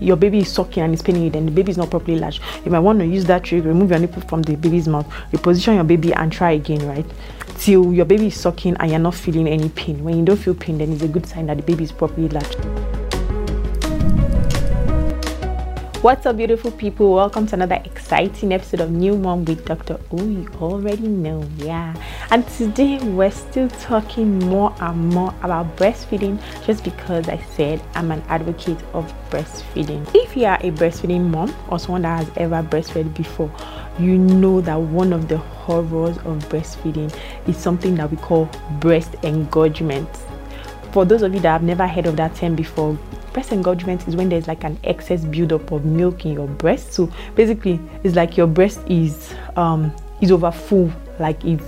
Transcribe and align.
your 0.00 0.16
baby 0.16 0.38
is 0.38 0.52
sucking 0.52 0.82
and 0.82 0.94
is 0.94 1.02
paining 1.02 1.24
you, 1.24 1.30
then 1.30 1.46
the 1.46 1.52
baby 1.52 1.70
is 1.70 1.78
not 1.78 1.90
properly 1.90 2.18
latched. 2.18 2.40
You 2.64 2.70
might 2.70 2.80
want 2.80 2.98
to 3.00 3.06
use 3.06 3.24
that 3.26 3.44
trick, 3.44 3.64
remove 3.64 3.90
your 3.90 3.98
nipple 3.98 4.22
from 4.22 4.42
the 4.42 4.56
baby's 4.56 4.88
mouth, 4.88 5.06
reposition 5.32 5.74
your 5.74 5.84
baby, 5.84 6.12
and 6.12 6.32
try 6.32 6.52
again, 6.52 6.86
right? 6.86 7.06
Till 7.58 7.92
your 7.92 8.04
baby 8.04 8.28
is 8.28 8.40
sucking 8.40 8.76
and 8.78 8.90
you're 8.90 9.00
not 9.00 9.14
feeling 9.14 9.48
any 9.48 9.68
pain. 9.70 10.02
When 10.04 10.18
you 10.18 10.24
don't 10.24 10.36
feel 10.36 10.54
pain, 10.54 10.78
then 10.78 10.92
it's 10.92 11.02
a 11.02 11.08
good 11.08 11.26
sign 11.26 11.46
that 11.46 11.56
the 11.56 11.62
baby 11.62 11.84
is 11.84 11.92
properly 11.92 12.28
latched. 12.28 12.56
What's 16.00 16.26
up, 16.26 16.36
beautiful 16.36 16.70
people? 16.70 17.12
Welcome 17.12 17.48
to 17.48 17.56
another 17.56 17.82
exciting 17.84 18.52
episode 18.52 18.78
of 18.78 18.92
New 18.92 19.16
Mom 19.16 19.44
with 19.44 19.64
Dr. 19.64 19.98
Oh, 20.12 20.24
you 20.24 20.48
already 20.60 21.08
know, 21.08 21.42
yeah. 21.56 21.92
And 22.30 22.46
today 22.46 22.98
we're 23.00 23.32
still 23.32 23.68
talking 23.68 24.38
more 24.38 24.72
and 24.78 25.08
more 25.08 25.34
about 25.42 25.76
breastfeeding 25.76 26.40
just 26.64 26.84
because 26.84 27.28
I 27.28 27.38
said 27.56 27.82
I'm 27.96 28.12
an 28.12 28.22
advocate 28.28 28.80
of 28.92 29.12
breastfeeding. 29.28 30.08
If 30.14 30.36
you 30.36 30.44
are 30.44 30.58
a 30.58 30.70
breastfeeding 30.70 31.30
mom 31.30 31.52
or 31.68 31.80
someone 31.80 32.02
that 32.02 32.24
has 32.24 32.36
ever 32.36 32.62
breastfed 32.62 33.12
before, 33.14 33.52
you 33.98 34.18
know 34.18 34.60
that 34.60 34.76
one 34.76 35.12
of 35.12 35.26
the 35.26 35.38
horrors 35.38 36.16
of 36.18 36.48
breastfeeding 36.48 37.12
is 37.48 37.56
something 37.56 37.96
that 37.96 38.08
we 38.08 38.18
call 38.18 38.48
breast 38.78 39.16
engorgement. 39.24 40.08
For 40.92 41.04
those 41.04 41.22
of 41.22 41.34
you 41.34 41.40
that 41.40 41.50
have 41.50 41.62
never 41.64 41.88
heard 41.88 42.06
of 42.06 42.14
that 42.18 42.36
term 42.36 42.54
before, 42.54 42.96
breast 43.38 43.52
engorgement 43.52 44.08
is 44.08 44.16
when 44.16 44.28
there's 44.28 44.48
like 44.48 44.64
an 44.64 44.76
excess 44.82 45.24
buildup 45.24 45.70
of 45.70 45.84
milk 45.84 46.24
in 46.24 46.32
your 46.32 46.48
breast. 46.48 46.92
So 46.92 47.08
basically, 47.36 47.78
it's 48.02 48.16
like 48.16 48.36
your 48.36 48.48
breast 48.48 48.80
is 48.88 49.32
um 49.54 49.94
is 50.20 50.32
over 50.32 50.50
full, 50.50 50.92
like 51.20 51.44
it's 51.44 51.62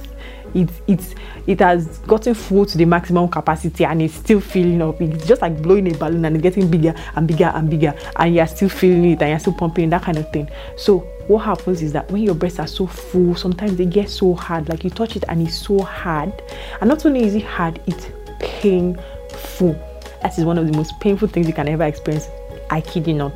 it's 0.53 0.81
it's 0.89 1.15
it 1.47 1.61
has 1.61 1.99
gotten 1.99 2.35
full 2.35 2.67
to 2.67 2.77
the 2.77 2.85
maximum 2.85 3.29
capacity 3.29 3.85
and 3.85 4.03
it's 4.03 4.15
still 4.15 4.41
filling 4.41 4.83
up. 4.83 5.01
It's 5.01 5.25
just 5.25 5.43
like 5.43 5.63
blowing 5.63 5.95
a 5.95 5.97
balloon 5.97 6.25
and 6.25 6.35
it's 6.35 6.43
getting 6.43 6.69
bigger 6.69 6.93
and 7.15 7.29
bigger 7.29 7.53
and 7.55 7.71
bigger, 7.71 7.95
and 8.17 8.35
you're 8.35 8.49
still 8.49 8.69
feeling 8.69 9.05
it 9.13 9.23
and 9.23 9.31
you're 9.31 9.39
still 9.39 9.53
pumping 9.53 9.91
that 9.91 10.03
kind 10.03 10.19
of 10.19 10.29
thing. 10.33 10.51
So 10.77 10.99
what 11.29 11.45
happens 11.45 11.83
is 11.83 11.93
that 11.93 12.11
when 12.11 12.23
your 12.23 12.35
breasts 12.35 12.59
are 12.59 12.67
so 12.67 12.89
full, 12.89 13.37
sometimes 13.37 13.77
they 13.77 13.87
get 13.87 14.11
so 14.11 14.35
hard. 14.35 14.69
Like 14.69 14.83
you 14.83 14.91
touch 14.91 15.15
it 15.15 15.23
and 15.29 15.47
it's 15.47 15.57
so 15.57 15.79
hard, 15.79 16.33
and 16.81 16.89
not 16.91 17.07
only 17.07 17.23
is 17.23 17.37
it 17.37 17.45
hard, 17.45 17.81
it's 17.87 18.09
painful 18.41 19.81
that 20.23 20.39
is 20.39 20.45
one 20.45 20.59
of 20.59 20.67
the 20.67 20.77
most 20.77 20.99
painful 21.01 21.29
things 21.29 21.47
you 21.47 21.55
can 21.55 21.69
ever 21.69 21.85
experience. 21.85 22.29
I 22.71 22.81
kid 22.81 23.07
you 23.07 23.15
not. 23.15 23.33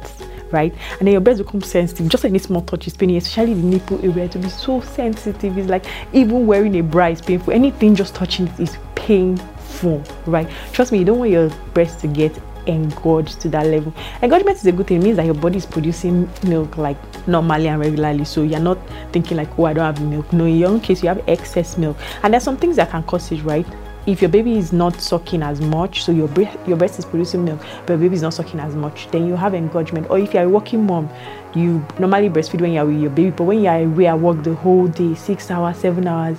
Right? 0.50 0.72
And 0.98 1.08
then 1.08 1.12
your 1.12 1.20
breast 1.20 1.38
becomes 1.38 1.68
sensitive. 1.68 2.08
Just 2.08 2.24
any 2.24 2.38
small 2.38 2.62
touch 2.62 2.86
is 2.86 2.96
painful, 2.96 3.16
especially 3.16 3.54
the 3.54 3.62
nipple 3.62 3.98
area 4.04 4.28
to 4.28 4.38
be 4.38 4.48
so 4.48 4.80
sensitive. 4.80 5.58
It's 5.58 5.68
like 5.68 5.84
even 6.12 6.46
wearing 6.46 6.76
a 6.76 6.82
bra 6.82 7.06
is 7.06 7.20
painful. 7.20 7.52
Anything 7.52 7.96
just 7.96 8.14
touching 8.14 8.46
it 8.46 8.60
is 8.60 8.76
painful, 8.94 10.04
right? 10.26 10.48
Trust 10.72 10.92
me, 10.92 10.98
you 10.98 11.04
don't 11.04 11.18
want 11.18 11.32
your 11.32 11.50
breast 11.72 11.98
to 12.00 12.06
get 12.06 12.40
engorged 12.66 13.40
to 13.40 13.48
that 13.48 13.66
level. 13.66 13.92
Engorgement 14.22 14.56
is 14.56 14.66
a 14.66 14.72
good 14.72 14.86
thing. 14.86 15.00
It 15.00 15.04
means 15.04 15.16
that 15.16 15.26
your 15.26 15.34
body 15.34 15.56
is 15.56 15.66
producing 15.66 16.30
milk 16.46 16.76
like 16.76 16.96
normally 17.26 17.66
and 17.66 17.80
regularly. 17.80 18.24
So 18.24 18.42
you're 18.44 18.60
not 18.60 18.78
thinking 19.12 19.36
like, 19.36 19.58
oh, 19.58 19.64
I 19.64 19.72
don't 19.72 19.84
have 19.84 20.00
milk. 20.06 20.32
No, 20.32 20.44
in 20.44 20.58
your 20.58 20.70
own 20.70 20.80
case, 20.80 21.02
you 21.02 21.08
have 21.08 21.26
excess 21.28 21.76
milk. 21.76 21.96
And 22.22 22.32
there's 22.32 22.44
some 22.44 22.56
things 22.56 22.76
that 22.76 22.90
can 22.90 23.02
cause 23.02 23.32
it, 23.32 23.42
right? 23.42 23.66
If 24.06 24.20
your 24.20 24.28
baby 24.28 24.58
is 24.58 24.72
not 24.72 25.00
sucking 25.00 25.42
as 25.42 25.60
much, 25.60 26.04
so 26.04 26.12
your 26.12 26.28
bre- 26.28 26.42
your 26.66 26.76
breast 26.76 26.98
is 26.98 27.04
producing 27.04 27.44
milk, 27.44 27.60
but 27.86 27.94
your 27.94 27.98
baby 27.98 28.14
is 28.14 28.22
not 28.22 28.34
sucking 28.34 28.60
as 28.60 28.74
much, 28.74 29.08
then 29.10 29.26
you 29.26 29.36
have 29.36 29.54
engorgement. 29.54 30.08
Or 30.10 30.18
if 30.18 30.34
you're 30.34 30.44
a 30.44 30.48
working 30.48 30.86
mom, 30.86 31.08
you 31.54 31.84
normally 31.98 32.28
breastfeed 32.28 32.60
when 32.60 32.72
you're 32.72 32.84
with 32.84 33.00
your 33.00 33.10
baby, 33.10 33.30
but 33.30 33.44
when 33.44 33.62
you're 33.62 33.74
away 33.74 34.06
at 34.06 34.18
work 34.18 34.42
the 34.42 34.54
whole 34.54 34.88
day, 34.88 35.14
six 35.14 35.50
hours, 35.50 35.78
seven 35.78 36.06
hours, 36.06 36.38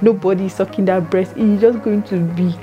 nobody 0.00 0.48
sucking 0.48 0.86
that 0.86 1.10
breast. 1.10 1.34
It's 1.36 1.60
just 1.60 1.82
going 1.82 2.02
to 2.04 2.20
be 2.34 2.54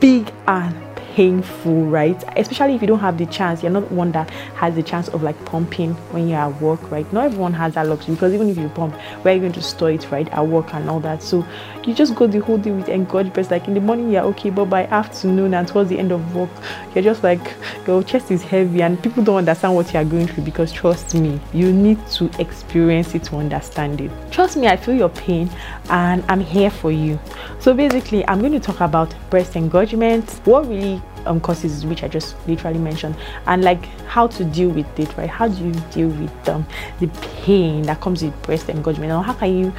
big 0.00 0.32
and 0.46 0.85
painful, 1.16 1.86
right? 1.86 2.22
Especially 2.36 2.74
if 2.74 2.82
you 2.82 2.86
don't 2.86 2.98
have 2.98 3.16
the 3.16 3.24
chance, 3.24 3.62
you're 3.62 3.72
not 3.72 3.90
one 3.90 4.12
that 4.12 4.28
has 4.54 4.74
the 4.74 4.82
chance 4.82 5.08
of 5.08 5.22
like 5.22 5.42
pumping 5.46 5.94
when 6.12 6.28
you're 6.28 6.38
at 6.38 6.60
work, 6.60 6.90
right? 6.90 7.10
Not 7.10 7.24
everyone 7.24 7.54
has 7.54 7.72
that 7.72 7.86
luxury 7.86 8.16
because 8.16 8.34
even 8.34 8.50
if 8.50 8.58
you 8.58 8.68
pump, 8.68 8.94
where 9.22 9.32
are 9.32 9.34
you 9.34 9.40
going 9.40 9.54
to 9.54 9.62
store 9.62 9.92
it, 9.92 10.10
right? 10.10 10.28
At 10.28 10.46
work 10.46 10.74
and 10.74 10.90
all 10.90 11.00
that. 11.00 11.22
So 11.22 11.42
you 11.86 11.94
just 11.94 12.14
go 12.14 12.26
the 12.26 12.40
whole 12.40 12.58
day 12.58 12.70
with 12.70 12.90
engorged 12.90 13.32
breast. 13.32 13.50
Like 13.50 13.66
in 13.66 13.72
the 13.72 13.80
morning, 13.80 14.12
you're 14.12 14.24
okay, 14.24 14.50
but 14.50 14.66
by 14.66 14.84
afternoon 14.84 15.54
and 15.54 15.66
towards 15.66 15.88
the 15.88 15.98
end 15.98 16.12
of 16.12 16.34
work, 16.34 16.50
you're 16.94 17.04
just 17.04 17.22
like 17.22 17.54
your 17.86 18.02
chest 18.02 18.30
is 18.30 18.42
heavy, 18.42 18.82
and 18.82 19.02
people 19.02 19.24
don't 19.24 19.38
understand 19.38 19.74
what 19.74 19.94
you're 19.94 20.04
going 20.04 20.26
through 20.26 20.44
because 20.44 20.70
trust 20.70 21.14
me, 21.14 21.40
you 21.54 21.72
need 21.72 21.98
to 22.08 22.30
experience 22.38 23.14
it 23.14 23.24
to 23.24 23.36
understand 23.36 24.02
it. 24.02 24.10
Trust 24.30 24.58
me, 24.58 24.66
I 24.66 24.76
feel 24.76 24.94
your 24.94 25.08
pain 25.08 25.48
and 25.88 26.22
I'm 26.28 26.40
here 26.40 26.70
for 26.70 26.92
you. 26.92 27.18
So 27.58 27.72
basically, 27.72 28.26
I'm 28.28 28.40
going 28.40 28.52
to 28.52 28.60
talk 28.60 28.80
about 28.80 29.14
breast 29.30 29.56
engorgement, 29.56 30.30
what 30.44 30.68
really 30.68 31.00
um, 31.26 31.40
causes 31.40 31.84
which 31.84 32.02
I 32.02 32.08
just 32.08 32.36
literally 32.46 32.78
mentioned, 32.78 33.16
and 33.46 33.62
like 33.62 33.84
how 34.06 34.26
to 34.28 34.44
deal 34.44 34.68
with 34.68 34.98
it, 34.98 35.16
right? 35.16 35.28
How 35.28 35.48
do 35.48 35.66
you 35.66 35.72
deal 35.90 36.08
with 36.08 36.48
um, 36.48 36.66
the 37.00 37.08
pain 37.42 37.82
that 37.82 38.00
comes 38.00 38.22
with 38.22 38.40
breast 38.42 38.68
engorgement, 38.68 39.12
or 39.12 39.22
how 39.22 39.32
can 39.32 39.58
you 39.58 39.72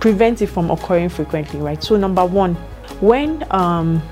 prevent 0.00 0.42
it 0.42 0.48
from 0.48 0.70
occurring 0.70 1.08
frequently, 1.08 1.60
right? 1.60 1.82
So 1.82 1.96
number 1.96 2.24
one, 2.24 2.54
when 3.00 3.44
um, 3.50 4.02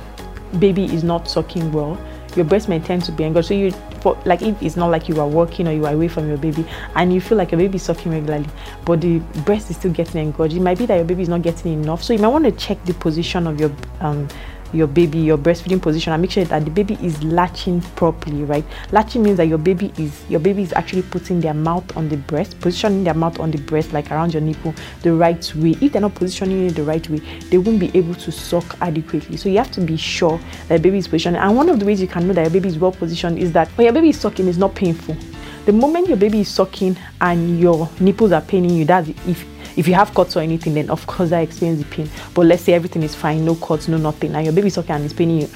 baby 0.59 0.84
is 0.84 1.04
not 1.04 1.28
sucking 1.28 1.70
well, 1.72 1.98
your 2.34 2.47
breast 2.47 2.69
may 2.69 2.78
tend 2.78 3.04
to 3.04 3.12
be 3.12 3.25
engorged. 3.25 3.49
So 3.49 3.54
you, 3.54 3.72
for, 4.00 4.19
like 4.25 4.41
if 4.41 4.60
it's 4.62 4.76
not 4.76 4.91
like 4.91 5.09
you 5.09 5.20
are 5.20 5.28
working 5.28 5.69
or 5.69 5.72
you 5.72 5.84
are 5.84 5.93
away 5.93 6.09
from 6.09 6.28
your 6.28 6.38
baby 6.38 6.64
and 6.97 7.12
you 7.12 7.20
feel 7.20 7.37
like 7.37 7.53
your 7.53 7.59
baby 7.59 7.76
is 7.76 7.82
sucking 7.82 8.10
regularly, 8.10 8.47
but 8.87 9.03
the 9.03 9.19
breast 9.44 9.70
is 9.70 9.76
still 9.76 9.93
getting 9.93 10.20
engorged, 10.20 10.54
it 10.54 10.60
might 10.60 10.78
be 10.78 10.87
that 10.87 10.97
your 10.97 11.04
baby 11.04 11.22
is 11.22 11.28
not 11.28 11.43
getting 11.43 11.75
enough. 11.75 12.03
So 12.03 12.14
you 12.14 12.19
might 12.19 12.28
want 12.28 12.44
to 12.44 12.53
check 12.53 12.82
the 12.84 12.94
position 12.94 13.47
of 13.47 13.60
your 13.60 13.70
um, 14.00 14.28
your 14.72 14.86
baby, 14.86 15.18
your 15.18 15.38
breastfeeding 15.38 15.80
position, 15.80 16.12
and 16.12 16.22
make 16.22 16.30
sure 16.30 16.44
that 16.44 16.64
the 16.64 16.70
baby 16.70 16.98
is 17.02 17.22
latching 17.22 17.80
properly, 17.96 18.44
right? 18.44 18.64
Latching 18.90 19.22
means 19.22 19.36
that 19.36 19.46
your 19.46 19.58
baby 19.58 19.92
is 19.98 20.22
your 20.28 20.40
baby 20.40 20.62
is 20.62 20.72
actually 20.72 21.02
putting 21.02 21.40
their 21.40 21.54
mouth 21.54 21.96
on 21.96 22.08
the 22.08 22.16
breast, 22.16 22.58
positioning 22.60 23.04
their 23.04 23.14
mouth 23.14 23.38
on 23.40 23.50
the 23.50 23.58
breast, 23.58 23.92
like 23.92 24.10
around 24.10 24.32
your 24.32 24.42
nipple, 24.42 24.74
the 25.02 25.12
right 25.12 25.54
way. 25.56 25.76
If 25.80 25.92
they're 25.92 26.02
not 26.02 26.14
positioning 26.14 26.66
it 26.66 26.74
the 26.74 26.84
right 26.84 27.08
way, 27.08 27.18
they 27.50 27.58
won't 27.58 27.80
be 27.80 27.90
able 27.96 28.14
to 28.14 28.32
suck 28.32 28.76
adequately. 28.80 29.36
So 29.36 29.48
you 29.48 29.58
have 29.58 29.70
to 29.72 29.80
be 29.80 29.96
sure 29.96 30.40
that 30.68 30.82
baby 30.82 30.98
is 30.98 31.08
positioned. 31.08 31.36
And 31.36 31.56
one 31.56 31.68
of 31.68 31.78
the 31.78 31.86
ways 31.86 32.00
you 32.00 32.08
can 32.08 32.26
know 32.26 32.34
that 32.34 32.42
your 32.42 32.50
baby 32.50 32.68
is 32.68 32.78
well 32.78 32.92
positioned 32.92 33.38
is 33.38 33.52
that 33.52 33.68
when 33.70 33.86
your 33.86 33.94
baby 33.94 34.10
is 34.10 34.20
sucking, 34.20 34.48
it's 34.48 34.58
not 34.58 34.74
painful. 34.74 35.16
The 35.64 35.72
moment 35.72 36.08
your 36.08 36.16
baby 36.16 36.40
is 36.40 36.48
sucking 36.48 36.96
and 37.20 37.60
your 37.60 37.88
nipples 38.00 38.32
are 38.32 38.40
paining 38.40 38.70
you, 38.70 38.84
that's 38.84 39.10
if 39.10 39.46
if 39.76 39.88
you 39.88 39.94
have 39.94 40.14
cuts 40.14 40.36
or 40.36 40.40
anything, 40.40 40.74
then 40.74 40.90
of 40.90 41.06
course 41.06 41.30
that 41.30 41.42
explains 41.42 41.78
the 41.78 41.84
pain. 41.86 42.08
But 42.34 42.46
let's 42.46 42.62
say 42.62 42.74
everything 42.74 43.02
is 43.02 43.14
fine, 43.14 43.44
no 43.44 43.54
cuts, 43.54 43.88
no 43.88 43.96
nothing, 43.96 44.34
and 44.34 44.44
your 44.44 44.54
baby's 44.54 44.78
okay 44.78 44.94
and 44.94 45.04
it's 45.04 45.14
paining 45.14 45.42
you. 45.42 45.48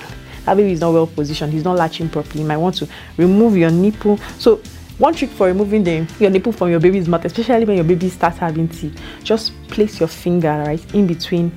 That 0.44 0.56
baby 0.56 0.72
is 0.72 0.80
not 0.80 0.92
well 0.92 1.06
positioned, 1.06 1.52
he's 1.52 1.64
not 1.64 1.76
latching 1.76 2.08
properly. 2.08 2.42
You 2.42 2.46
might 2.46 2.56
want 2.56 2.76
to 2.76 2.88
remove 3.16 3.56
your 3.56 3.70
nipple. 3.70 4.18
So 4.38 4.60
one 4.98 5.14
trick 5.14 5.30
for 5.30 5.48
removing 5.48 5.84
the, 5.84 6.08
your 6.18 6.30
nipple 6.30 6.52
from 6.52 6.70
your 6.70 6.80
baby's 6.80 7.08
mouth, 7.08 7.24
especially 7.24 7.64
when 7.64 7.76
your 7.76 7.84
baby 7.84 8.08
starts 8.08 8.38
having 8.38 8.68
teeth, 8.68 8.98
just 9.22 9.52
place 9.68 10.00
your 10.00 10.08
finger 10.08 10.64
right 10.66 10.94
in 10.94 11.06
between 11.06 11.52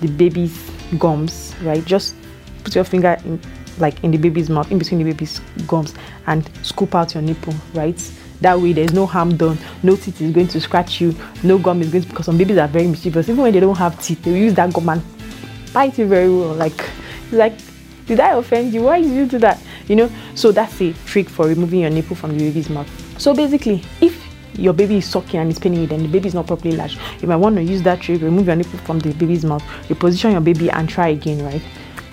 the 0.00 0.08
baby's 0.08 0.70
gums, 0.98 1.54
right? 1.62 1.84
Just 1.84 2.14
put 2.62 2.74
your 2.74 2.84
finger 2.84 3.16
in 3.24 3.40
like 3.78 4.02
in 4.04 4.10
the 4.10 4.18
baby's 4.18 4.48
mouth, 4.48 4.70
in 4.70 4.78
between 4.78 5.02
the 5.02 5.10
baby's 5.10 5.40
gums, 5.66 5.94
and 6.26 6.48
scoop 6.62 6.94
out 6.94 7.14
your 7.14 7.22
nipple, 7.22 7.54
right? 7.74 7.98
That 8.40 8.60
way, 8.60 8.72
there's 8.72 8.92
no 8.92 9.06
harm 9.06 9.36
done. 9.36 9.58
No 9.82 9.96
teeth 9.96 10.20
is 10.20 10.32
going 10.32 10.48
to 10.48 10.60
scratch 10.60 11.00
you. 11.00 11.14
No 11.42 11.58
gum 11.58 11.80
is 11.82 11.90
going 11.90 12.02
to 12.02 12.08
because 12.08 12.26
some 12.26 12.36
babies 12.36 12.58
are 12.58 12.68
very 12.68 12.86
mischievous. 12.86 13.28
Even 13.28 13.42
when 13.42 13.52
they 13.52 13.60
don't 13.60 13.76
have 13.76 14.00
teeth, 14.02 14.22
they 14.22 14.38
use 14.38 14.54
that 14.54 14.72
gum 14.72 14.88
and 14.88 15.02
bite 15.72 15.98
it 15.98 16.06
very 16.06 16.28
well. 16.28 16.54
Like, 16.54 16.90
like, 17.32 17.54
did 18.06 18.20
I 18.20 18.36
offend 18.36 18.74
you? 18.74 18.82
Why 18.82 19.00
did 19.00 19.12
you 19.12 19.26
do 19.26 19.38
that? 19.38 19.60
You 19.88 19.96
know. 19.96 20.10
So 20.34 20.52
that's 20.52 20.80
a 20.80 20.92
trick 21.06 21.28
for 21.28 21.46
removing 21.46 21.80
your 21.80 21.90
nipple 21.90 22.16
from 22.16 22.36
the 22.36 22.38
baby's 22.38 22.68
mouth. 22.68 22.88
So 23.20 23.34
basically, 23.34 23.82
if 24.00 24.22
your 24.58 24.72
baby 24.72 24.98
is 24.98 25.06
sucking 25.06 25.40
and 25.40 25.50
it's 25.50 25.58
paining 25.58 25.80
you, 25.80 25.86
then 25.86 26.02
the 26.02 26.08
baby 26.08 26.28
is 26.28 26.34
not 26.34 26.46
properly 26.46 26.76
latched. 26.76 26.98
You 27.20 27.28
might 27.28 27.36
want 27.36 27.56
to 27.56 27.62
use 27.62 27.82
that 27.82 28.00
trick, 28.00 28.22
remove 28.22 28.46
your 28.46 28.56
nipple 28.56 28.78
from 28.80 28.98
the 29.00 29.12
baby's 29.14 29.44
mouth, 29.44 29.62
reposition 29.88 30.32
your 30.32 30.40
baby, 30.40 30.70
and 30.70 30.88
try 30.88 31.08
again, 31.08 31.44
right? 31.44 31.62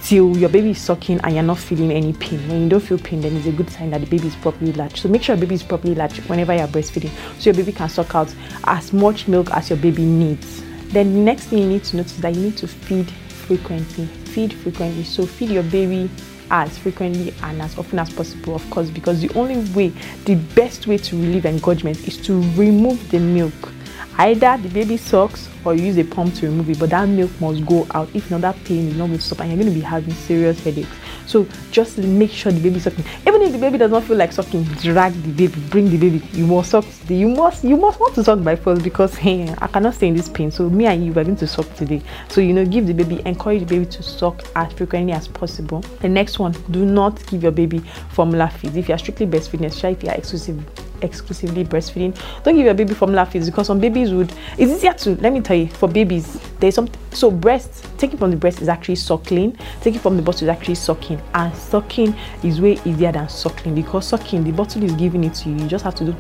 Till 0.04 0.36
your 0.38 0.50
baby 0.50 0.72
is 0.72 0.82
sucking 0.82 1.20
and 1.24 1.34
you're 1.34 1.44
not 1.44 1.58
feeling 1.58 1.92
any 1.92 2.14
pain. 2.14 2.40
When 2.48 2.64
you 2.64 2.70
don't 2.70 2.80
feel 2.80 2.98
pain, 2.98 3.22
then 3.22 3.36
it's 3.36 3.46
a 3.46 3.52
good 3.52 3.70
sign 3.70 3.92
that 3.92 4.02
the 4.02 4.08
baby 4.08 4.28
is 4.28 4.36
properly 4.36 4.74
latched. 4.74 5.00
So 5.00 5.10
make 5.10 5.24
sure 5.24 5.36
your 5.36 5.42
baby 5.42 5.56
is 5.56 5.64
properly 5.64 5.96
latched 5.96 6.28
whenever 6.30 6.56
you're 6.56 6.68
breastfeeding, 6.68 7.12
so 7.40 7.50
your 7.50 7.54
baby 7.54 7.72
can 7.72 7.90
suck 7.90 8.16
out 8.16 8.34
as 8.66 8.94
much 8.94 9.28
milk 9.28 9.52
as 9.52 9.70
your 9.70 9.78
baby 9.78 10.04
needs. 10.04 10.64
Then 10.88 11.14
the 11.14 11.20
next 11.20 11.46
thing 11.46 11.60
you 11.60 11.68
need 11.68 11.84
to 11.86 11.98
notice 11.98 12.16
is 12.16 12.22
that 12.22 12.36
you 12.36 12.42
need 12.42 12.58
to 12.58 12.68
feed 12.68 13.10
frequently. 13.12 14.06
Feed 14.06 14.54
frequently. 14.54 15.04
So 15.04 15.26
feed 15.26 15.50
your 15.50 15.64
baby 15.64 16.10
as 16.50 16.78
frequently 16.78 17.34
and 17.44 17.62
as 17.62 17.78
often 17.78 18.00
as 18.00 18.12
possible, 18.12 18.56
of 18.56 18.70
course, 18.70 18.90
because 18.90 19.22
the 19.22 19.32
only 19.36 19.60
way, 19.74 19.90
the 20.26 20.36
best 20.56 20.88
way 20.88 20.98
to 20.98 21.16
relieve 21.16 21.46
engorgement 21.46 22.08
is 22.08 22.18
to 22.26 22.42
remove 22.56 23.10
the 23.10 23.20
milk 23.20 23.72
Either 24.18 24.58
the 24.62 24.70
baby 24.70 24.98
sucks 24.98 25.50
or 25.66 25.74
you 25.74 25.86
use 25.86 25.98
a 25.98 26.04
pump 26.04 26.34
to 26.36 26.48
remove 26.48 26.70
it, 26.70 26.80
but 26.80 26.90
that 26.90 27.08
milk 27.08 27.32
must 27.40 27.66
go 27.66 27.88
out. 27.94 28.10
If 28.14 28.30
not, 28.30 28.42
that 28.42 28.62
pain 28.66 28.88
is 28.88 28.98
not 28.98 29.08
going 29.08 29.18
to 29.18 29.24
stop 29.24 29.42
and 29.42 29.50
you're 29.50 29.62
going 29.62 29.74
to 29.74 29.80
be 29.80 29.86
having 29.86 30.14
serious 30.14 30.64
headaches. 30.64 30.90
So 31.32 31.48
just 31.72 31.98
make 31.98 32.30
sure 32.32 32.52
the 32.52 32.60
baby 32.60 32.80
sucking. 32.80 33.06
Even 33.26 33.42
if 33.42 33.54
the 33.54 33.58
baby 33.58 33.78
does 33.78 33.92
not 33.92 34.04
feel 34.04 34.18
like 34.18 34.34
sucking, 34.34 34.64
drag 34.64 35.14
the 35.14 35.32
baby, 35.32 35.62
bring 35.70 35.90
the 35.90 35.98
baby. 35.98 36.22
You 36.34 36.46
must 36.46 36.72
suck. 36.72 36.86
You 37.08 37.30
must 37.30 37.64
you 37.64 37.78
must 37.78 38.00
want 38.00 38.16
to 38.16 38.24
suck 38.24 38.44
by 38.44 38.56
force 38.58 38.82
because 38.82 39.16
hey, 39.26 39.54
I 39.60 39.68
cannot 39.68 39.96
stay 39.96 40.10
in 40.10 40.16
this 40.16 40.28
pain. 40.28 40.52
So 40.52 40.70
me 40.70 40.88
and 40.88 41.06
you 41.06 41.12
are 41.12 41.24
going 41.24 41.38
to 41.38 41.48
suck 41.48 41.74
today. 41.76 42.02
So 42.28 42.42
you 42.42 42.54
know, 42.54 42.66
give 42.66 42.86
the 42.86 42.94
baby, 42.94 43.22
encourage 43.26 43.62
the 43.62 43.66
baby 43.66 43.86
to 43.86 44.04
suck 44.04 44.44
as 44.56 44.74
frequently 44.74 45.14
as 45.14 45.28
possible. 45.28 45.82
The 46.02 46.10
next 46.10 46.38
one, 46.38 46.52
do 46.72 46.86
not 46.86 47.26
give 47.28 47.44
your 47.44 47.54
baby 47.54 47.80
formula 48.10 48.50
feeds. 48.50 48.76
If 48.76 48.90
you 48.90 48.96
are 48.96 49.00
strictly 49.00 49.26
breastfeeding, 49.26 49.68
especially 49.68 49.94
if 49.94 50.04
you 50.04 50.10
are 50.10 50.16
exclusive 50.16 50.91
exclusively 51.02 51.64
breastfeeding. 51.64 52.18
Don't 52.44 52.56
give 52.56 52.66
your 52.66 52.74
baby 52.74 52.94
formula 52.94 53.26
feeds 53.26 53.50
because 53.50 53.68
some 53.68 53.80
babies 53.80 54.14
would 54.14 54.32
it's 54.58 54.72
easier 54.72 54.94
to 54.94 55.16
let 55.22 55.34
me 55.34 55.42
tell 55.42 55.58
you 55.58 55.68
for 55.68 55.88
babies 55.88 56.40
there's 56.60 56.76
something 56.76 57.00
so 57.12 57.30
breast 57.30 57.86
taking 57.98 58.18
from 58.18 58.32
the 58.32 58.38
breast 58.38 58.62
is 58.62 58.70
actually 58.70 58.96
suckling 58.96 59.58
taking 59.82 60.00
from 60.00 60.16
the 60.16 60.22
bottle 60.22 60.44
is 60.44 60.50
actually 60.50 60.76
sucking. 60.76 61.22
And 61.34 61.56
sucking 61.56 62.16
is 62.44 62.62
way 62.62 62.80
easier 62.86 63.12
than 63.12 63.28
suckling 63.30 63.76
because 63.76 64.08
sucking 64.08 64.44
the 64.44 64.52
bottle 64.52 64.84
is 64.84 64.94
giving 64.94 65.24
it 65.24 65.34
to 65.36 65.50
you. 65.50 65.56
You 65.58 65.68
just 65.68 65.84
have 65.84 65.96
to 65.96 66.06
do 66.06 66.16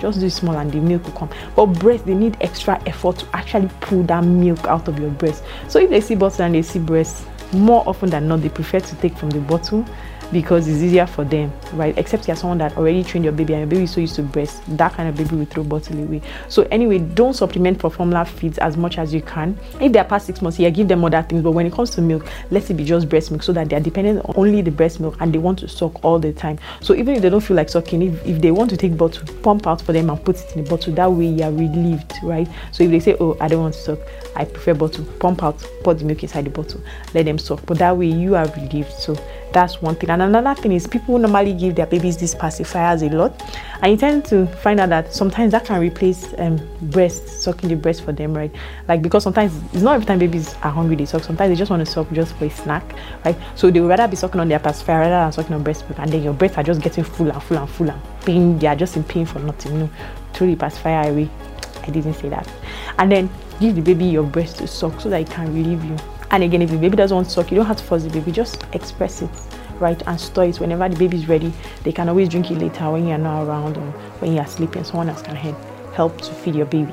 just 0.00 0.20
do 0.20 0.26
it 0.26 0.30
small 0.30 0.56
and 0.56 0.70
the 0.70 0.80
milk 0.80 1.04
will 1.04 1.12
come. 1.12 1.30
But 1.56 1.66
breast 1.66 2.04
they 2.06 2.14
need 2.14 2.36
extra 2.40 2.80
effort 2.86 3.18
to 3.18 3.28
actually 3.32 3.70
pull 3.80 4.02
that 4.04 4.24
milk 4.24 4.66
out 4.66 4.88
of 4.88 4.98
your 4.98 5.10
breast. 5.10 5.44
So 5.68 5.78
if 5.78 5.90
they 5.90 6.00
see 6.00 6.14
bottle 6.14 6.44
and 6.44 6.54
they 6.54 6.62
see 6.62 6.78
breast 6.78 7.26
more 7.52 7.84
often 7.86 8.10
than 8.10 8.26
not 8.28 8.42
they 8.42 8.48
prefer 8.48 8.80
to 8.80 8.96
take 8.96 9.16
from 9.16 9.30
the 9.30 9.40
bottle 9.40 9.86
because 10.32 10.68
it's 10.68 10.82
easier 10.82 11.06
for 11.06 11.24
them, 11.24 11.52
right? 11.72 11.96
Except 11.98 12.26
you're 12.26 12.36
someone 12.36 12.58
that 12.58 12.76
already 12.76 13.04
trained 13.04 13.24
your 13.24 13.32
baby 13.32 13.54
and 13.54 13.60
your 13.60 13.68
baby 13.68 13.84
is 13.84 13.92
so 13.92 14.00
used 14.00 14.16
to 14.16 14.22
breast, 14.22 14.62
that 14.76 14.92
kind 14.92 15.08
of 15.08 15.16
baby 15.16 15.36
will 15.36 15.44
throw 15.46 15.64
bottle 15.64 15.98
away. 16.02 16.22
So 16.48 16.66
anyway, 16.70 16.98
don't 16.98 17.34
supplement 17.34 17.80
for 17.80 17.90
formula 17.90 18.24
feeds 18.24 18.58
as 18.58 18.76
much 18.76 18.98
as 18.98 19.12
you 19.14 19.22
can. 19.22 19.58
If 19.80 19.92
they're 19.92 20.04
past 20.04 20.26
six 20.26 20.42
months, 20.42 20.58
yeah, 20.58 20.70
give 20.70 20.88
them 20.88 21.04
other 21.04 21.22
things. 21.22 21.42
But 21.42 21.52
when 21.52 21.66
it 21.66 21.72
comes 21.72 21.90
to 21.90 22.02
milk, 22.02 22.26
let 22.50 22.68
it 22.70 22.74
be 22.74 22.84
just 22.84 23.08
breast 23.08 23.30
milk 23.30 23.42
so 23.42 23.52
that 23.52 23.68
they're 23.68 23.80
dependent 23.80 24.24
on 24.24 24.34
only 24.36 24.62
the 24.62 24.70
breast 24.70 25.00
milk 25.00 25.16
and 25.20 25.32
they 25.32 25.38
want 25.38 25.58
to 25.60 25.68
suck 25.68 26.04
all 26.04 26.18
the 26.18 26.32
time. 26.32 26.58
So 26.80 26.94
even 26.94 27.16
if 27.16 27.22
they 27.22 27.30
don't 27.30 27.40
feel 27.40 27.56
like 27.56 27.68
sucking, 27.68 28.02
if, 28.02 28.26
if 28.26 28.40
they 28.40 28.50
want 28.50 28.70
to 28.70 28.76
take 28.76 28.96
bottle, 28.96 29.26
pump 29.42 29.66
out 29.66 29.80
for 29.80 29.92
them 29.92 30.10
and 30.10 30.22
put 30.24 30.36
it 30.40 30.56
in 30.56 30.64
the 30.64 30.70
bottle. 30.70 30.92
That 30.94 31.12
way 31.12 31.26
you're 31.26 31.50
relieved, 31.50 32.12
right? 32.22 32.48
So 32.72 32.84
if 32.84 32.90
they 32.90 33.00
say, 33.00 33.16
Oh, 33.20 33.36
I 33.40 33.48
don't 33.48 33.60
want 33.60 33.74
to 33.74 33.80
suck, 33.80 33.98
I 34.36 34.44
prefer 34.44 34.74
bottle, 34.74 35.04
pump 35.20 35.42
out, 35.42 35.58
pour 35.82 35.94
the 35.94 36.04
milk 36.04 36.22
inside 36.22 36.44
the 36.44 36.50
bottle, 36.50 36.80
let 37.14 37.26
them 37.26 37.38
suck. 37.38 37.64
But 37.66 37.78
that 37.78 37.96
way 37.96 38.06
you 38.06 38.34
are 38.34 38.46
relieved. 38.46 38.92
So 38.92 39.16
that's 39.54 39.80
one 39.80 39.94
thing. 39.94 40.10
And 40.10 40.20
another 40.20 40.60
thing 40.60 40.72
is 40.72 40.86
people 40.86 41.18
normally 41.18 41.54
give 41.54 41.76
their 41.76 41.86
babies 41.86 42.16
these 42.18 42.34
pacifiers 42.34 43.02
a 43.02 43.14
lot, 43.14 43.40
and 43.80 43.92
you 43.92 43.96
tend 43.96 44.24
to 44.26 44.46
find 44.46 44.80
out 44.80 44.90
that 44.90 45.14
sometimes 45.14 45.52
that 45.52 45.64
can 45.64 45.80
replace 45.80 46.34
um, 46.38 46.60
breast 46.82 47.26
sucking 47.42 47.70
the 47.70 47.76
breast 47.76 48.04
for 48.04 48.12
them, 48.12 48.34
right? 48.34 48.50
Like 48.88 49.00
because 49.00 49.22
sometimes 49.22 49.56
it's 49.72 49.82
not 49.82 49.94
every 49.94 50.06
time 50.06 50.18
babies 50.18 50.54
are 50.62 50.70
hungry 50.70 50.96
they 50.96 51.06
suck. 51.06 51.22
Sometimes 51.22 51.50
they 51.50 51.56
just 51.56 51.70
want 51.70 51.86
to 51.86 51.90
suck 51.90 52.10
just 52.12 52.34
for 52.34 52.44
a 52.44 52.50
snack, 52.50 52.84
right? 53.24 53.36
So 53.54 53.70
they 53.70 53.80
would 53.80 53.88
rather 53.88 54.08
be 54.08 54.16
sucking 54.16 54.40
on 54.40 54.48
their 54.48 54.58
pacifier 54.58 54.98
rather 55.00 55.24
than 55.24 55.32
sucking 55.32 55.54
on 55.54 55.62
breast 55.62 55.88
milk, 55.88 56.00
and 56.00 56.10
then 56.10 56.22
your 56.22 56.34
breasts 56.34 56.58
are 56.58 56.64
just 56.64 56.82
getting 56.82 57.04
full 57.04 57.30
and 57.30 57.42
full 57.42 57.56
and 57.56 57.70
full 57.70 57.90
and 57.90 58.02
pain. 58.26 58.58
They 58.58 58.66
are 58.66 58.76
just 58.76 58.96
in 58.96 59.04
pain 59.04 59.24
for 59.24 59.38
nothing. 59.38 59.78
No, 59.78 59.90
throw 60.32 60.48
the 60.48 60.56
pacifier 60.56 61.10
away. 61.10 61.30
I 61.82 61.90
didn't 61.90 62.14
say 62.14 62.28
that. 62.30 62.48
And 62.98 63.12
then 63.12 63.30
give 63.60 63.76
the 63.76 63.82
baby 63.82 64.06
your 64.06 64.24
breast 64.24 64.56
to 64.58 64.66
suck 64.66 65.00
so 65.00 65.08
that 65.10 65.20
it 65.20 65.30
can 65.30 65.54
relieve 65.54 65.84
you. 65.84 65.96
And 66.30 66.42
again, 66.42 66.62
if 66.62 66.70
the 66.70 66.78
baby 66.78 66.96
doesn't 66.96 67.14
want 67.14 67.28
to 67.28 67.32
suck, 67.32 67.50
you 67.50 67.56
don't 67.56 67.66
have 67.66 67.76
to 67.76 67.84
force 67.84 68.02
the 68.02 68.10
baby, 68.10 68.32
just 68.32 68.64
express 68.72 69.22
it, 69.22 69.30
right? 69.78 70.02
And 70.06 70.20
store 70.20 70.44
it 70.44 70.58
whenever 70.58 70.88
the 70.88 70.96
baby 70.96 71.16
is 71.18 71.28
ready. 71.28 71.52
They 71.82 71.92
can 71.92 72.08
always 72.08 72.28
drink 72.28 72.50
it 72.50 72.58
later 72.58 72.90
when 72.90 73.06
you're 73.06 73.18
not 73.18 73.44
around 73.44 73.76
or 73.76 73.90
when 74.20 74.34
you're 74.34 74.46
sleeping. 74.46 74.84
Someone 74.84 75.08
else 75.08 75.22
can 75.22 75.36
help 75.36 76.20
to 76.22 76.32
feed 76.32 76.54
your 76.54 76.66
baby. 76.66 76.92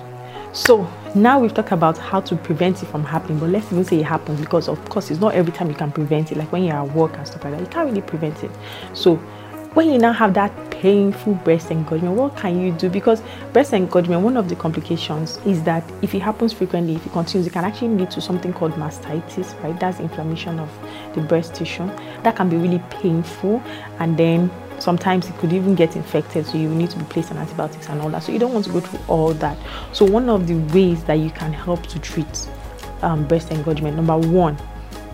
So 0.53 0.85
now 1.15 1.39
we've 1.39 1.53
talked 1.53 1.71
about 1.71 1.97
how 1.97 2.19
to 2.19 2.35
prevent 2.35 2.83
it 2.83 2.87
from 2.87 3.05
happening, 3.05 3.39
but 3.39 3.49
let's 3.49 3.71
even 3.71 3.85
say 3.85 3.99
it 3.99 4.05
happens 4.05 4.41
because 4.41 4.67
of 4.67 4.83
course 4.89 5.09
it's 5.09 5.21
not 5.21 5.33
every 5.33 5.53
time 5.53 5.69
you 5.69 5.75
can 5.75 5.91
prevent 5.93 6.31
it. 6.31 6.37
Like 6.37 6.51
when 6.51 6.65
you're 6.65 6.75
at 6.75 6.91
work 6.93 7.15
and 7.15 7.25
stuff 7.25 7.45
like 7.45 7.53
that, 7.53 7.61
you 7.61 7.67
can't 7.67 7.89
really 7.89 8.01
prevent 8.01 8.43
it. 8.43 8.51
So 8.93 9.17
when 9.73 9.89
you 9.89 9.97
now 9.97 10.11
have 10.11 10.33
that 10.33 10.51
painful 10.69 11.33
breast 11.35 11.71
engorgement, 11.71 12.15
what 12.15 12.35
can 12.35 12.59
you 12.59 12.73
do? 12.73 12.89
Because 12.89 13.21
breast 13.53 13.71
engorgement, 13.71 14.21
one 14.21 14.35
of 14.35 14.49
the 14.49 14.55
complications 14.55 15.37
is 15.45 15.63
that 15.63 15.83
if 16.01 16.13
it 16.13 16.19
happens 16.19 16.51
frequently, 16.51 16.95
if 16.95 17.05
it 17.05 17.11
continues, 17.13 17.47
it 17.47 17.53
can 17.53 17.63
actually 17.63 17.95
lead 17.95 18.11
to 18.11 18.19
something 18.19 18.51
called 18.51 18.73
mastitis, 18.73 19.61
right? 19.63 19.79
That's 19.79 20.01
inflammation 20.01 20.59
of 20.59 20.69
the 21.13 21.21
breast 21.21 21.55
tissue. 21.55 21.87
That 22.23 22.35
can 22.35 22.49
be 22.49 22.57
really 22.57 22.83
painful, 22.89 23.63
and 23.99 24.17
then 24.17 24.51
sometimes 24.79 25.29
it 25.29 25.37
could 25.37 25.53
even 25.53 25.75
get 25.75 25.95
infected, 25.95 26.45
so 26.45 26.57
you 26.57 26.67
need 26.67 26.89
to 26.89 26.97
be 26.97 27.05
placed 27.05 27.31
on 27.31 27.37
antibiotics 27.37 27.87
and 27.87 28.01
all 28.01 28.09
that. 28.09 28.23
So 28.23 28.33
you 28.33 28.39
don't 28.39 28.53
want 28.53 28.65
to 28.65 28.71
go 28.73 28.81
through 28.81 28.99
all 29.07 29.33
that. 29.35 29.57
So 29.93 30.03
one 30.03 30.27
of 30.27 30.47
the 30.47 30.55
ways 30.75 31.01
that 31.05 31.19
you 31.19 31.29
can 31.29 31.53
help 31.53 31.87
to 31.87 31.99
treat 31.99 32.49
um, 33.03 33.25
breast 33.25 33.51
engorgement, 33.51 33.95
number 33.95 34.17
one, 34.17 34.57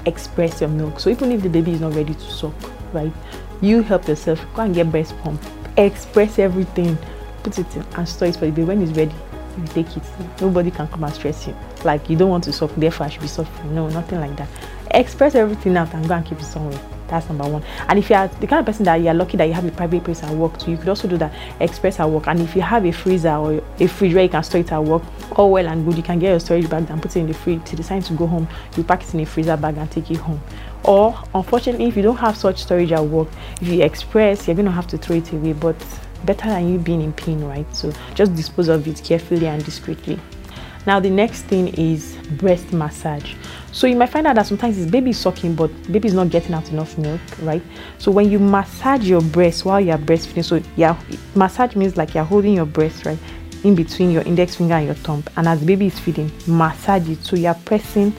express 0.08 0.62
your 0.62 0.70
milk. 0.72 1.00
So 1.00 1.12
even 1.12 1.32
if 1.32 1.44
the 1.44 1.50
baby 1.50 1.74
is 1.74 1.82
not 1.82 1.94
ready 1.94 2.16
to 2.16 2.32
suck, 2.32 2.56
right? 2.94 3.14
You 3.62 3.82
help 3.82 4.08
yourself. 4.08 4.46
Go 4.54 4.64
and 4.64 4.76
get 4.76 4.92
breast 4.92 5.18
pump. 5.20 5.42
Express 5.78 6.40
everything. 6.40 6.98
Put 7.44 7.60
it 7.60 7.76
in 7.76 7.84
and 7.96 8.08
store 8.08 8.28
it 8.28 8.36
for 8.36 8.46
the 8.46 8.52
baby. 8.52 8.64
When 8.64 8.82
it's 8.82 8.98
ready 8.98 9.14
you 9.58 9.68
take 9.68 9.98
it. 9.98 10.04
Nobody 10.42 10.72
can 10.72 10.88
come 10.88 11.04
and 11.04 11.14
stress 11.14 11.48
you. 11.48 11.56
Like 11.84 12.10
you 12.10 12.18
don't 12.18 12.30
want 12.30 12.44
to 12.46 12.54
suffer 12.54 12.80
therefore 12.80 13.08
i 13.08 13.10
should 13.10 13.22
be 13.22 13.28
suffering. 13.28 13.76
No 13.76 13.88
nothing 13.90 14.20
like 14.20 14.36
that. 14.38 14.50
Express 14.92 15.36
everything 15.36 15.76
out 15.78 15.94
and 15.94 16.08
go 16.08 16.16
and 16.16 16.26
keep 16.26 16.40
it 16.40 16.46
somewhere. 16.46 16.80
That's 17.08 17.28
number 17.30 17.48
one. 17.48 17.64
And 17.88 18.00
if 18.00 18.10
you 18.10 18.18
are 18.18 18.28
the 18.28 18.48
kind 18.48 18.60
of 18.60 18.66
person 18.66 18.84
that 18.86 18.96
you're 18.96 19.14
lucky 19.14 19.38
that 19.38 19.46
you 19.46 19.54
have 19.54 19.66
a 19.66 19.72
private 19.72 20.04
place 20.04 20.24
at 20.24 20.34
work 20.34 20.60
too 20.60 20.72
you 20.72 20.78
could 20.78 20.90
also 20.90 21.08
do 21.08 21.18
that. 21.18 21.34
Express 21.62 22.00
at 22.00 22.10
work. 22.10 22.28
And 22.28 22.42
if 22.42 22.56
you 22.56 22.62
have 22.62 22.86
a 22.86 22.92
freezer 22.92 23.34
or 23.36 23.64
a 23.80 23.88
fridge 23.88 24.14
where 24.14 24.24
you 24.24 24.30
can 24.30 24.44
store 24.44 24.62
it 24.62 24.72
at 24.72 24.84
work 24.84 25.04
all 25.38 25.52
well 25.52 25.68
and 25.68 25.86
good. 25.86 25.98
You 25.98 26.04
can 26.04 26.20
get 26.20 26.30
your 26.30 26.40
storage 26.40 26.70
bag 26.70 26.90
and 26.90 27.02
put 27.02 27.16
it 27.16 27.20
in 27.20 27.28
the 27.28 27.34
fridge. 27.34 27.64
To 27.66 27.76
decide 27.76 28.04
to 28.06 28.14
go 28.14 28.28
home 28.28 28.48
you 28.76 28.84
pack 28.84 29.04
it 29.04 29.14
in 29.14 29.22
a 29.22 29.26
freezer 29.26 29.58
bag 29.58 29.78
and 29.78 29.90
take 29.90 30.12
it 30.12 30.18
home 30.18 30.42
or 30.84 31.18
unfortunately 31.34 31.86
if 31.86 31.98
you 31.98 32.04
don't 32.04 32.18
have 32.18 32.38
such 32.38 32.64
storage 32.64 32.92
at 32.92 33.04
work 33.04 33.28
if 33.62 33.68
you 33.68 33.84
express 33.84 34.48
you're 34.48 34.56
going 34.56 34.66
to 34.66 34.72
have 34.72 34.88
to 34.88 34.98
throw 34.98 35.16
it 35.16 35.32
away. 35.34 35.54
But 35.54 35.76
better 36.26 36.48
than 36.48 36.70
you 36.70 36.80
being 36.80 37.02
in 37.02 37.14
pain 37.14 37.44
right? 37.44 37.66
So 37.76 37.92
just 38.16 38.36
dispose 38.36 38.68
of 38.68 38.88
it 38.88 39.02
carefully 39.04 39.48
and 39.48 39.64
discreetly. 39.64 40.20
Now 40.86 41.02
the 41.02 41.10
next 41.10 41.44
thing 41.44 41.68
is 41.70 42.16
breast 42.32 42.72
massage. 42.72 43.36
So 43.74 43.88
you 43.88 43.96
might 43.98 44.10
find 44.10 44.26
out 44.26 44.36
that 44.38 44.48
sometimes 44.48 44.78
this 44.78 44.90
baby 44.90 45.10
is 45.10 45.20
sucking 45.20 45.56
but 45.56 45.68
baby 45.92 46.08
is 46.08 46.14
not 46.14 46.30
getting 46.30 46.54
out 46.54 46.70
enough 46.70 46.98
milk 46.98 47.22
right? 47.42 47.62
So 47.98 48.10
when 48.12 48.32
you 48.32 48.40
massage 48.40 49.08
your 49.08 49.22
breast 49.22 49.66
while 49.66 49.82
you're 49.82 49.98
breastfeeding 49.98 50.46
so 50.46 50.62
yeah 50.76 50.98
massage 51.36 51.76
means 51.76 51.98
like 51.98 52.14
you're 52.16 52.24
holding 52.24 52.54
your 52.54 52.66
breast 52.66 53.06
right 53.06 53.20
in 53.64 53.76
between 53.76 54.12
your 54.12 54.22
index 54.24 54.56
finger 54.56 54.76
and 54.76 54.86
your 54.86 54.96
thumb. 54.96 55.24
And 55.36 55.48
as 55.48 55.64
baby 55.64 55.88
is 55.88 56.00
feeding 56.00 56.32
massage 56.48 57.10
it. 57.10 57.24
So 57.24 57.36
you're 57.36 57.54
pressing 57.54 58.14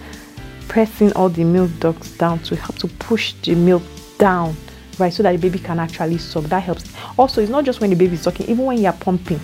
pressing 0.68 1.12
all 1.14 1.28
the 1.28 1.44
milk 1.44 1.70
ducts 1.80 2.16
down 2.16 2.38
to 2.40 2.54
help 2.56 2.76
to 2.76 2.88
push 2.98 3.32
the 3.42 3.54
milk 3.54 3.82
down 4.18 4.54
right 4.98 5.12
so 5.12 5.22
that 5.22 5.32
the 5.32 5.38
baby 5.38 5.58
can 5.58 5.78
actually 5.78 6.18
suck. 6.18 6.44
That 6.44 6.60
helps. 6.60 6.92
Also 7.18 7.40
it's 7.40 7.50
not 7.50 7.64
just 7.64 7.80
when 7.80 7.90
the 7.90 7.96
baby 7.96 8.14
is 8.14 8.22
sucking 8.22 8.48
even 8.48 8.64
when 8.64 8.78
you're 8.78 8.92
pumping 8.92 9.40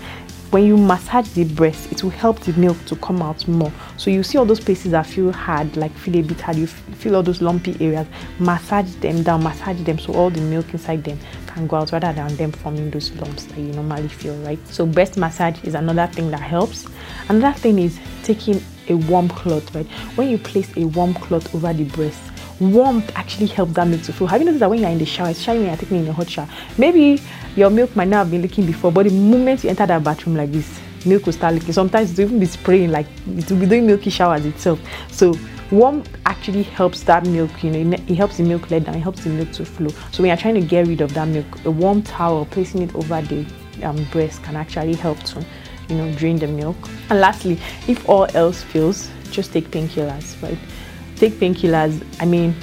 when 0.50 0.64
you 0.64 0.76
massage 0.76 1.28
the 1.30 1.42
breast 1.42 1.90
it 1.90 2.04
will 2.04 2.10
help 2.10 2.38
the 2.40 2.52
milk 2.52 2.76
to 2.86 2.94
come 2.96 3.22
out 3.22 3.46
more. 3.48 3.72
So 3.96 4.10
you 4.10 4.22
see 4.22 4.38
all 4.38 4.44
those 4.44 4.60
places 4.60 4.92
that 4.92 5.06
feel 5.06 5.32
hard 5.32 5.76
like 5.76 5.92
feel 5.92 6.16
a 6.16 6.22
bit 6.22 6.40
hard 6.40 6.56
you 6.56 6.66
feel 6.66 7.16
all 7.16 7.22
those 7.22 7.42
lumpy 7.42 7.76
areas 7.84 8.06
massage 8.38 8.92
them 8.96 9.22
down 9.22 9.42
massage 9.42 9.80
them 9.82 9.98
so 9.98 10.12
all 10.14 10.30
the 10.30 10.40
milk 10.40 10.72
inside 10.72 11.02
them 11.02 11.18
can 11.46 11.66
go 11.66 11.76
out 11.76 11.90
rather 11.92 12.12
than 12.12 12.36
them 12.36 12.52
forming 12.52 12.90
those 12.90 13.12
lumps 13.12 13.44
that 13.46 13.58
you 13.58 13.72
normally 13.72 14.08
feel 14.08 14.36
right? 14.42 14.58
So 14.68 14.86
breast 14.86 15.16
massage 15.16 15.62
is 15.64 15.74
another 15.74 16.06
thing 16.12 16.30
that 16.30 16.40
helps. 16.40 16.86
Another 17.28 17.56
thing 17.58 17.78
is 17.78 17.98
taking 18.22 18.62
a 18.88 18.94
warm 18.94 19.28
cloth, 19.28 19.74
right? 19.74 19.86
When 20.16 20.28
you 20.28 20.38
place 20.38 20.74
a 20.76 20.84
warm 20.84 21.14
cloth 21.14 21.54
over 21.54 21.72
the 21.72 21.84
breast, 21.84 22.20
warmth 22.60 23.10
actually 23.16 23.46
helps 23.46 23.72
that 23.74 23.86
milk 23.88 24.02
to 24.02 24.12
flow. 24.12 24.26
Have 24.26 24.40
you 24.40 24.46
noticed 24.46 24.60
that 24.60 24.70
when 24.70 24.80
you're 24.80 24.90
in 24.90 24.98
the 24.98 25.04
shower, 25.04 25.28
especially 25.28 25.60
when 25.60 25.68
you're 25.68 25.76
taking 25.76 25.98
in 25.98 26.08
a 26.08 26.12
hot 26.12 26.28
shower, 26.28 26.48
maybe 26.78 27.20
your 27.56 27.70
milk 27.70 27.94
might 27.96 28.08
not 28.08 28.18
have 28.18 28.30
been 28.30 28.42
leaking 28.42 28.66
before, 28.66 28.92
but 28.92 29.06
the 29.06 29.12
moment 29.12 29.64
you 29.64 29.70
enter 29.70 29.86
that 29.86 30.02
bathroom 30.02 30.36
like 30.36 30.52
this, 30.52 30.80
milk 31.04 31.26
will 31.26 31.32
start 31.32 31.54
leaking. 31.54 31.72
Sometimes 31.72 32.12
it 32.12 32.18
will 32.18 32.26
even 32.26 32.40
be 32.40 32.46
spraying, 32.46 32.90
like 32.90 33.06
it 33.26 33.50
will 33.50 33.58
be 33.58 33.66
doing 33.66 33.86
milky 33.86 34.10
showers 34.10 34.44
itself. 34.44 34.80
So 35.10 35.34
warm 35.70 36.04
actually 36.26 36.62
helps 36.62 37.02
that 37.04 37.26
milk, 37.26 37.50
you 37.62 37.70
know, 37.70 37.96
it 37.96 38.14
helps 38.14 38.36
the 38.36 38.44
milk 38.44 38.70
let 38.70 38.84
down, 38.84 38.94
it 38.94 39.00
helps 39.00 39.24
the 39.24 39.30
milk 39.30 39.52
to 39.52 39.64
flow. 39.64 39.90
So 40.12 40.22
when 40.22 40.28
you're 40.28 40.36
trying 40.36 40.54
to 40.54 40.60
get 40.60 40.86
rid 40.86 41.00
of 41.00 41.12
that 41.14 41.28
milk, 41.28 41.46
a 41.64 41.70
warm 41.70 42.02
towel, 42.02 42.46
placing 42.46 42.82
it 42.82 42.94
over 42.94 43.20
the 43.22 43.46
um, 43.82 44.04
breast 44.12 44.42
can 44.42 44.56
actually 44.56 44.94
help 44.94 45.18
to 45.24 45.44
you 45.88 45.96
know 45.96 46.12
drain 46.14 46.38
the 46.38 46.46
milk. 46.46 46.76
And 47.10 47.20
lastly 47.20 47.58
if 47.88 48.08
all 48.08 48.26
else 48.34 48.62
fails 48.62 49.10
just 49.30 49.52
take 49.52 49.70
painkillers 49.70 50.40
right? 50.42 50.58
Take 51.16 51.34
painkillers 51.34 52.04
i 52.20 52.24
mean 52.24 52.54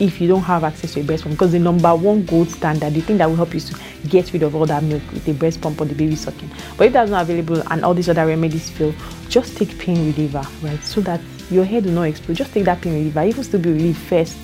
if 0.00 0.20
you 0.20 0.26
don't 0.26 0.42
have 0.42 0.64
access 0.64 0.94
to 0.94 1.00
a 1.00 1.04
breast 1.04 1.22
pump 1.22 1.34
because 1.34 1.52
the 1.52 1.58
number 1.58 1.94
one 1.94 2.24
gold 2.24 2.48
standard 2.50 2.92
the 2.94 3.00
thing 3.00 3.18
that 3.18 3.28
will 3.28 3.36
help 3.36 3.54
you 3.54 3.60
to 3.60 3.78
get 4.08 4.32
rid 4.32 4.42
of 4.42 4.54
all 4.54 4.66
that 4.66 4.82
milk 4.82 5.02
with 5.12 5.26
a 5.28 5.34
breast 5.34 5.60
pump 5.60 5.80
or 5.80 5.84
the 5.84 5.94
baby 5.94 6.16
sucking. 6.16 6.50
But 6.76 6.88
if 6.88 6.92
that's 6.92 7.10
not 7.10 7.22
available 7.22 7.62
and 7.70 7.84
all 7.84 7.94
these 7.94 8.08
other 8.08 8.26
remedies 8.26 8.68
fail 8.70 8.94
just 9.28 9.56
take 9.56 9.78
pain 9.78 10.06
reliever 10.06 10.44
right? 10.62 10.82
So 10.82 11.00
that 11.02 11.20
your 11.50 11.64
head 11.64 11.84
will 11.84 11.92
not 11.92 12.04
explode. 12.04 12.36
Just 12.36 12.52
take 12.52 12.64
that 12.64 12.80
pain 12.80 12.94
reliever. 12.94 13.22
Even 13.22 13.44
still 13.44 13.60
be 13.60 13.72
relieved 13.72 13.98
first 13.98 14.36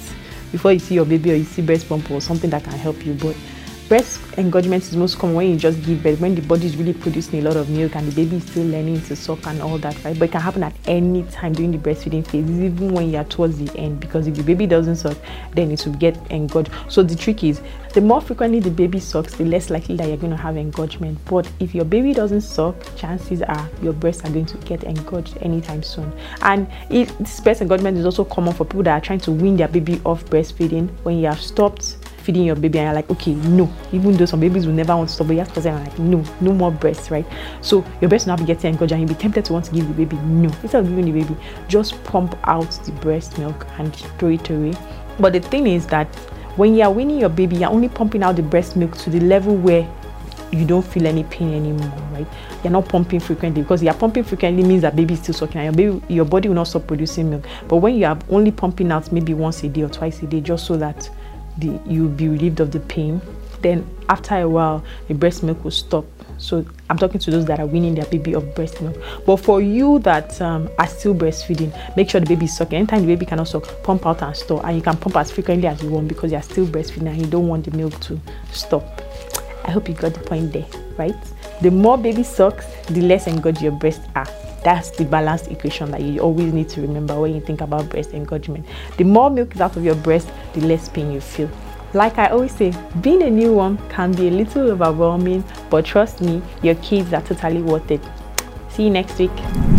before 0.52 0.72
you 0.72 0.78
see 0.78 0.94
your 0.94 1.04
baby 1.04 1.32
or 1.32 1.34
you 1.36 1.44
see 1.44 1.62
breast 1.62 1.88
pump 1.88 2.10
or 2.10 2.20
something 2.20 2.50
that 2.50 2.64
can 2.64 2.74
help 2.74 3.04
you. 3.04 3.14
But 3.14 3.36
breast 3.88 4.20
engorgement 4.36 4.84
is 4.84 4.94
most 4.94 5.18
common 5.18 5.34
when 5.34 5.50
you 5.50 5.56
just 5.56 5.82
give 5.82 6.02
birth, 6.02 6.20
when 6.20 6.34
the 6.34 6.42
body 6.42 6.66
is 6.66 6.76
really 6.76 6.92
producing 6.92 7.40
a 7.40 7.42
lot 7.42 7.56
of 7.56 7.70
milk 7.70 7.96
and 7.96 8.06
the 8.06 8.14
baby 8.14 8.36
is 8.36 8.44
still 8.44 8.66
learning 8.66 9.00
to 9.02 9.16
suck 9.16 9.46
and 9.46 9.62
all 9.62 9.78
that, 9.78 9.96
right? 10.04 10.18
But 10.18 10.28
it 10.28 10.32
can 10.32 10.40
happen 10.42 10.62
at 10.62 10.74
any 10.86 11.22
time 11.24 11.54
during 11.54 11.72
the 11.72 11.78
breastfeeding 11.78 12.26
phase, 12.26 12.48
even 12.48 12.92
when 12.92 13.10
you're 13.10 13.24
towards 13.24 13.58
the 13.58 13.78
end, 13.78 14.00
because 14.00 14.26
if 14.26 14.34
the 14.34 14.42
baby 14.42 14.66
doesn't 14.66 14.96
suck, 14.96 15.16
then 15.54 15.70
it 15.70 15.84
will 15.86 15.94
get 15.94 16.16
engorged. 16.30 16.70
So 16.88 17.02
the 17.02 17.16
trick 17.16 17.42
is 17.42 17.62
the 17.94 18.02
more 18.02 18.20
frequently 18.20 18.60
the 18.60 18.70
baby 18.70 19.00
sucks, 19.00 19.34
the 19.34 19.44
less 19.44 19.70
likely 19.70 19.96
that 19.96 20.06
you're 20.06 20.18
going 20.18 20.30
to 20.30 20.36
have 20.36 20.56
engorgement. 20.56 21.18
But 21.24 21.50
if 21.58 21.74
your 21.74 21.86
baby 21.86 22.12
doesn't 22.12 22.42
suck, 22.42 22.76
chances 22.96 23.42
are 23.42 23.68
your 23.82 23.94
breasts 23.94 24.24
are 24.24 24.30
going 24.30 24.46
to 24.46 24.58
get 24.58 24.84
engorged 24.84 25.38
anytime 25.40 25.82
soon. 25.82 26.12
And 26.42 26.68
it, 26.90 27.08
this 27.18 27.40
breast 27.40 27.62
engorgement 27.62 27.96
is 27.96 28.04
also 28.04 28.24
common 28.24 28.52
for 28.52 28.64
people 28.64 28.82
that 28.84 28.92
are 28.92 29.04
trying 29.04 29.20
to 29.20 29.32
wean 29.32 29.56
their 29.56 29.68
baby 29.68 30.00
off 30.04 30.24
breastfeeding 30.26 30.90
when 31.02 31.18
you 31.18 31.26
have 31.26 31.40
stopped 31.40 31.96
feeding 32.28 32.44
your 32.44 32.56
baby 32.56 32.78
and 32.78 32.88
you're 32.88 32.94
like, 32.94 33.08
okay, 33.08 33.32
no. 33.32 33.72
Even 33.90 34.14
though 34.14 34.26
some 34.26 34.38
babies 34.38 34.66
will 34.66 34.74
never 34.74 34.94
want 34.94 35.08
to 35.08 35.14
stop, 35.14 35.28
but 35.28 35.32
you 35.32 35.38
have 35.38 35.54
to 35.54 35.62
say, 35.62 35.72
like, 35.72 35.98
no, 35.98 36.22
no 36.42 36.52
more 36.52 36.70
breasts, 36.70 37.10
right? 37.10 37.24
So 37.62 37.82
your 38.02 38.10
breast 38.10 38.26
will 38.26 38.32
not 38.32 38.40
be 38.40 38.44
getting 38.44 38.74
engorged 38.74 38.92
and 38.92 39.00
you'll 39.00 39.08
be 39.08 39.14
tempted 39.14 39.46
to 39.46 39.54
want 39.54 39.64
to 39.64 39.72
give 39.72 39.88
the 39.88 39.94
baby. 39.94 40.16
No. 40.16 40.50
Instead 40.62 40.84
of 40.84 40.88
giving 40.90 41.06
the 41.06 41.22
baby, 41.22 41.34
just 41.68 42.04
pump 42.04 42.36
out 42.44 42.70
the 42.84 42.92
breast 43.00 43.38
milk 43.38 43.66
and 43.78 43.96
throw 43.96 44.28
it 44.28 44.50
away. 44.50 44.74
But 45.18 45.32
the 45.32 45.40
thing 45.40 45.66
is 45.66 45.86
that 45.86 46.14
when 46.56 46.74
you 46.74 46.82
are 46.82 46.92
weaning 46.92 47.18
your 47.18 47.30
baby, 47.30 47.56
you're 47.56 47.70
only 47.70 47.88
pumping 47.88 48.22
out 48.22 48.36
the 48.36 48.42
breast 48.42 48.76
milk 48.76 48.94
to 48.98 49.08
the 49.08 49.20
level 49.20 49.56
where 49.56 49.90
you 50.52 50.66
don't 50.66 50.84
feel 50.84 51.06
any 51.06 51.24
pain 51.24 51.54
anymore, 51.54 51.92
right? 52.12 52.26
You're 52.62 52.72
not 52.74 52.90
pumping 52.90 53.20
frequently 53.20 53.62
because 53.62 53.82
you're 53.82 53.94
pumping 53.94 54.24
frequently 54.24 54.64
means 54.64 54.82
that 54.82 54.96
baby 54.96 55.14
is 55.14 55.20
still 55.20 55.34
sucking 55.34 55.62
and 55.62 55.76
your 55.76 55.92
baby, 55.92 56.12
your 56.12 56.24
body 56.26 56.48
will 56.48 56.56
not 56.56 56.68
stop 56.68 56.86
producing 56.86 57.30
milk. 57.30 57.46
But 57.68 57.76
when 57.76 57.94
you 57.94 58.04
are 58.04 58.18
only 58.28 58.50
pumping 58.50 58.92
out 58.92 59.10
maybe 59.12 59.32
once 59.32 59.62
a 59.64 59.68
day 59.68 59.82
or 59.82 59.88
twice 59.88 60.22
a 60.22 60.26
day, 60.26 60.42
just 60.42 60.66
so 60.66 60.76
that 60.76 61.08
the, 61.58 61.80
you'll 61.86 62.08
be 62.08 62.28
relieved 62.28 62.60
of 62.60 62.70
the 62.70 62.80
pain, 62.80 63.20
then 63.60 63.88
after 64.08 64.36
a 64.36 64.48
while 64.48 64.84
the 65.08 65.14
breast 65.14 65.42
milk 65.42 65.62
will 65.64 65.70
stop. 65.70 66.04
So 66.40 66.64
i'm 66.88 66.96
talking 66.96 67.18
to 67.18 67.32
those 67.32 67.46
that 67.46 67.58
are 67.58 67.66
weaning 67.66 67.96
their 67.96 68.06
baby 68.06 68.32
of 68.34 68.54
breast 68.54 68.80
milk. 68.80 68.96
But 69.26 69.38
for 69.38 69.60
you 69.60 69.98
that 70.00 70.40
um, 70.40 70.70
are 70.78 70.86
still 70.86 71.14
breastfeeding 71.14 71.72
make 71.96 72.08
sure 72.08 72.20
the 72.20 72.28
baby 72.28 72.44
is 72.44 72.56
sucking 72.56 72.78
anytime 72.78 73.00
the 73.00 73.08
baby 73.08 73.26
cannot 73.26 73.48
suck 73.48 73.82
pump 73.82 74.06
out 74.06 74.22
and 74.22 74.36
store. 74.36 74.64
And 74.64 74.76
you 74.76 74.82
can 74.82 74.96
pump 74.96 75.16
as 75.16 75.32
frequently 75.32 75.66
as 75.66 75.82
you 75.82 75.90
want 75.90 76.06
because 76.06 76.30
you're 76.30 76.42
still 76.42 76.66
breastfeeding 76.66 77.08
and 77.08 77.20
you 77.20 77.26
don't 77.26 77.48
want 77.48 77.64
the 77.64 77.76
milk 77.76 77.98
to 78.02 78.20
stop. 78.52 78.84
I 79.64 79.72
hope 79.72 79.88
you 79.88 79.94
got 79.94 80.14
the 80.14 80.20
point 80.20 80.52
there 80.52 80.66
right 80.96 81.16
the 81.60 81.70
more 81.70 81.98
baby 81.98 82.22
sucks 82.22 82.66
the 82.86 83.00
less 83.00 83.26
engorged 83.26 83.62
your 83.62 83.72
breasts 83.72 84.06
are 84.14 84.26
that's 84.64 84.90
the 84.90 85.04
balanced 85.04 85.50
equation 85.50 85.90
that 85.90 86.00
you 86.00 86.20
always 86.20 86.52
need 86.52 86.68
to 86.68 86.80
remember 86.80 87.18
when 87.18 87.34
you 87.34 87.40
think 87.40 87.60
about 87.60 87.88
breast 87.88 88.12
engorgement 88.12 88.66
the 88.96 89.04
more 89.04 89.30
milk 89.30 89.54
is 89.54 89.60
out 89.60 89.76
of 89.76 89.84
your 89.84 89.94
breast 89.96 90.28
the 90.54 90.60
less 90.60 90.88
pain 90.88 91.10
you 91.10 91.20
feel 91.20 91.50
like 91.94 92.18
I 92.18 92.28
always 92.28 92.54
say, 92.54 92.74
being 93.00 93.22
a 93.22 93.30
new 93.30 93.54
one 93.54 93.78
can 93.88 94.12
be 94.12 94.28
a 94.28 94.30
little 94.30 94.70
overwhelming, 94.70 95.42
but 95.70 95.86
trust 95.86 96.20
me, 96.20 96.42
your 96.62 96.74
kids 96.76 97.12
are 97.14 97.22
totally 97.22 97.62
worth 97.62 97.90
it. 97.90 98.02
See 98.68 98.84
you 98.84 98.90
next 98.90 99.18
week. 99.18 99.77